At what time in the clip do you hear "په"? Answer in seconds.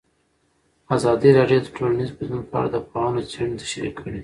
2.49-2.55